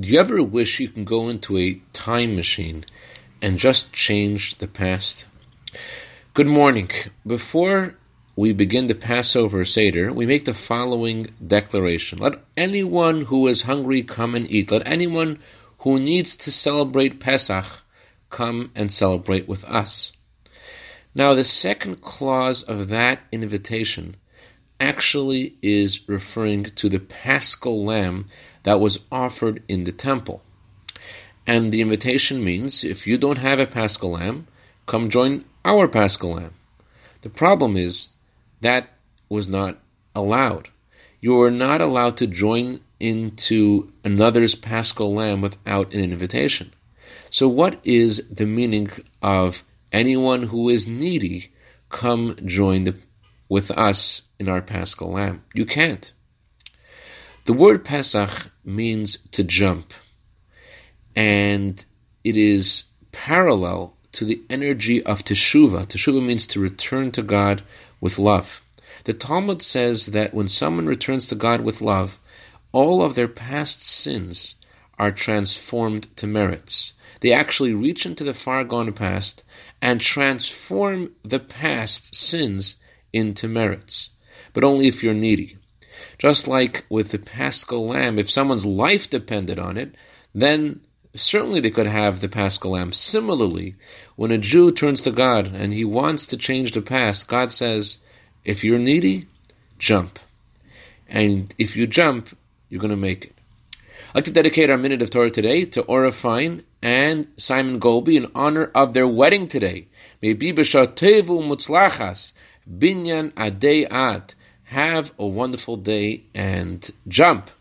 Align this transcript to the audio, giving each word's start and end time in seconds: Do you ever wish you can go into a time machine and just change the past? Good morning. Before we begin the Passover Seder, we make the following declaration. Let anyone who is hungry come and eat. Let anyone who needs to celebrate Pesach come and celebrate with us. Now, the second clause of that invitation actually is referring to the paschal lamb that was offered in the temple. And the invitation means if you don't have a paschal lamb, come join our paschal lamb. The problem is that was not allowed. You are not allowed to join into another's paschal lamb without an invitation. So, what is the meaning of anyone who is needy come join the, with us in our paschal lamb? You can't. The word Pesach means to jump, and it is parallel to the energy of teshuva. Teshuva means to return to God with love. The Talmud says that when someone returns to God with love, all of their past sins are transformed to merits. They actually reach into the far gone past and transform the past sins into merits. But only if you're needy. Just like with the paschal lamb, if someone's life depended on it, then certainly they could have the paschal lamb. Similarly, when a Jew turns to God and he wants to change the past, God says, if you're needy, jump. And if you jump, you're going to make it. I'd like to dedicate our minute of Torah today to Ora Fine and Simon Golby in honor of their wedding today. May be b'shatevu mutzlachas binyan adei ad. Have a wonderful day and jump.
Do 0.00 0.10
you 0.10 0.18
ever 0.18 0.42
wish 0.42 0.80
you 0.80 0.88
can 0.88 1.04
go 1.04 1.28
into 1.28 1.58
a 1.58 1.78
time 1.92 2.34
machine 2.34 2.86
and 3.42 3.58
just 3.58 3.92
change 3.92 4.54
the 4.54 4.66
past? 4.66 5.26
Good 6.32 6.46
morning. 6.46 6.88
Before 7.26 7.96
we 8.34 8.54
begin 8.54 8.86
the 8.86 8.94
Passover 8.94 9.62
Seder, 9.62 10.10
we 10.10 10.24
make 10.24 10.46
the 10.46 10.54
following 10.54 11.26
declaration. 11.46 12.18
Let 12.18 12.42
anyone 12.56 13.26
who 13.26 13.46
is 13.46 13.62
hungry 13.62 14.02
come 14.02 14.34
and 14.34 14.50
eat. 14.50 14.70
Let 14.70 14.88
anyone 14.88 15.38
who 15.80 16.00
needs 16.00 16.34
to 16.36 16.50
celebrate 16.50 17.20
Pesach 17.20 17.82
come 18.30 18.70
and 18.74 18.90
celebrate 18.90 19.46
with 19.46 19.66
us. 19.66 20.14
Now, 21.14 21.34
the 21.34 21.44
second 21.44 22.00
clause 22.00 22.62
of 22.62 22.88
that 22.88 23.20
invitation 23.32 24.14
actually 24.80 25.54
is 25.62 26.08
referring 26.08 26.64
to 26.64 26.88
the 26.88 26.98
paschal 26.98 27.84
lamb 27.84 28.26
that 28.62 28.80
was 28.80 29.00
offered 29.12 29.62
in 29.68 29.84
the 29.84 29.92
temple. 29.92 30.42
And 31.46 31.72
the 31.72 31.80
invitation 31.80 32.44
means 32.44 32.84
if 32.84 33.06
you 33.06 33.18
don't 33.18 33.38
have 33.38 33.58
a 33.58 33.66
paschal 33.66 34.12
lamb, 34.12 34.46
come 34.86 35.08
join 35.08 35.44
our 35.64 35.88
paschal 35.88 36.34
lamb. 36.34 36.54
The 37.22 37.30
problem 37.30 37.76
is 37.76 38.08
that 38.60 38.88
was 39.28 39.48
not 39.48 39.78
allowed. 40.14 40.70
You 41.20 41.40
are 41.42 41.50
not 41.50 41.80
allowed 41.80 42.16
to 42.18 42.26
join 42.26 42.80
into 42.98 43.92
another's 44.04 44.54
paschal 44.54 45.14
lamb 45.14 45.40
without 45.40 45.92
an 45.92 46.00
invitation. 46.00 46.72
So, 47.30 47.48
what 47.48 47.80
is 47.84 48.22
the 48.30 48.46
meaning 48.46 48.90
of 49.22 49.64
anyone 49.92 50.44
who 50.44 50.68
is 50.68 50.88
needy 50.88 51.52
come 51.88 52.36
join 52.44 52.84
the, 52.84 52.96
with 53.50 53.70
us 53.72 54.22
in 54.38 54.48
our 54.48 54.62
paschal 54.62 55.10
lamb? 55.10 55.44
You 55.52 55.66
can't. 55.66 56.10
The 57.44 57.52
word 57.52 57.84
Pesach 57.84 58.50
means 58.64 59.18
to 59.32 59.44
jump, 59.44 59.92
and 61.14 61.84
it 62.24 62.36
is 62.36 62.84
parallel 63.12 63.96
to 64.12 64.24
the 64.24 64.40
energy 64.48 65.02
of 65.04 65.24
teshuva. 65.24 65.86
Teshuva 65.86 66.24
means 66.24 66.46
to 66.46 66.60
return 66.60 67.10
to 67.12 67.22
God 67.22 67.62
with 68.00 68.18
love. 68.18 68.62
The 69.04 69.12
Talmud 69.14 69.62
says 69.62 70.06
that 70.06 70.34
when 70.34 70.48
someone 70.48 70.86
returns 70.86 71.26
to 71.28 71.34
God 71.34 71.62
with 71.62 71.80
love, 71.80 72.18
all 72.72 73.02
of 73.02 73.14
their 73.14 73.28
past 73.28 73.82
sins 73.82 74.56
are 74.98 75.10
transformed 75.10 76.14
to 76.16 76.26
merits. 76.26 76.92
They 77.20 77.32
actually 77.32 77.74
reach 77.74 78.06
into 78.06 78.24
the 78.24 78.34
far 78.34 78.64
gone 78.64 78.92
past 78.92 79.44
and 79.80 80.00
transform 80.00 81.12
the 81.22 81.40
past 81.40 82.14
sins 82.14 82.76
into 83.12 83.48
merits. 83.48 84.10
But 84.52 84.64
only 84.64 84.88
if 84.88 85.02
you're 85.02 85.14
needy. 85.14 85.56
Just 86.18 86.48
like 86.48 86.84
with 86.88 87.10
the 87.10 87.18
paschal 87.18 87.86
lamb, 87.86 88.18
if 88.18 88.30
someone's 88.30 88.66
life 88.66 89.08
depended 89.08 89.58
on 89.58 89.76
it, 89.76 89.94
then 90.34 90.80
certainly 91.14 91.60
they 91.60 91.70
could 91.70 91.86
have 91.86 92.20
the 92.20 92.28
paschal 92.28 92.72
lamb. 92.72 92.92
Similarly, 92.92 93.74
when 94.16 94.30
a 94.30 94.38
Jew 94.38 94.70
turns 94.70 95.02
to 95.02 95.10
God 95.10 95.46
and 95.54 95.72
he 95.72 95.84
wants 95.84 96.26
to 96.28 96.36
change 96.36 96.72
the 96.72 96.82
past, 96.82 97.28
God 97.28 97.50
says, 97.50 97.98
if 98.44 98.64
you're 98.64 98.78
needy, 98.78 99.26
jump. 99.78 100.18
And 101.08 101.54
if 101.58 101.76
you 101.76 101.86
jump, 101.86 102.36
you're 102.68 102.80
going 102.80 102.90
to 102.90 102.96
make 102.96 103.24
it. 103.26 103.39
I'd 104.10 104.16
like 104.16 104.24
to 104.24 104.32
dedicate 104.32 104.70
our 104.70 104.76
minute 104.76 105.02
of 105.02 105.10
Torah 105.10 105.30
today 105.30 105.64
to 105.66 105.82
Ora 105.82 106.10
Fine 106.10 106.64
and 106.82 107.28
Simon 107.36 107.78
Golby 107.78 108.16
in 108.16 108.28
honor 108.34 108.72
of 108.74 108.92
their 108.92 109.06
wedding 109.06 109.46
today. 109.46 109.86
May 110.20 110.32
be 110.32 110.52
b'shatevu 110.52 111.40
mutzlachas 111.40 112.32
binyan 112.68 113.30
adei 113.34 113.86
ad. 113.88 114.34
Have 114.64 115.12
a 115.16 115.24
wonderful 115.24 115.76
day 115.76 116.24
and 116.34 116.90
jump. 117.06 117.52